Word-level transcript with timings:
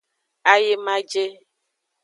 Ayemaje. 0.51 1.23